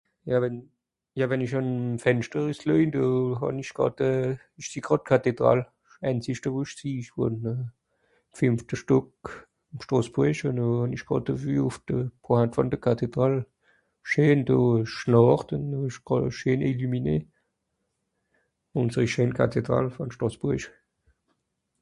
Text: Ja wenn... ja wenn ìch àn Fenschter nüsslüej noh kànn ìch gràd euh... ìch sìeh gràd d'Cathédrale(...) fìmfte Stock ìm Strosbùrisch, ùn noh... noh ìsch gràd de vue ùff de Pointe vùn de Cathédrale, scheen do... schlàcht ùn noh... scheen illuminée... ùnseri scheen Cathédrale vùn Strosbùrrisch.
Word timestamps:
Ja 0.25 0.41
wenn... 0.41 0.55
ja 1.19 1.25
wenn 1.31 1.41
ìch 1.47 1.51
àn 1.57 1.67
Fenschter 2.03 2.45
nüsslüej 2.47 2.85
noh 2.93 3.09
kànn 3.41 3.59
ìch 3.63 3.73
gràd 3.79 3.97
euh... 4.07 4.31
ìch 4.61 4.69
sìeh 4.71 4.83
gràd 4.87 5.03
d'Cathédrale(...) 5.03 5.65
fìmfte 8.39 8.79
Stock 8.81 9.35
ìm 9.71 9.83
Strosbùrisch, 9.85 10.43
ùn 10.49 10.57
noh... 10.61 10.71
noh 10.87 10.95
ìsch 10.97 11.05
gràd 11.11 11.23
de 11.29 11.33
vue 11.43 11.59
ùff 11.67 11.77
de 11.91 11.97
Pointe 12.23 12.55
vùn 12.57 12.71
de 12.73 12.77
Cathédrale, 12.87 13.39
scheen 14.09 14.39
do... 14.49 14.57
schlàcht 14.95 15.49
ùn 15.55 15.63
noh... 15.71 16.31
scheen 16.39 16.65
illuminée... 16.71 17.21
ùnseri 18.81 19.11
scheen 19.13 19.37
Cathédrale 19.41 19.89
vùn 19.99 20.09
Strosbùrrisch. 20.15 20.69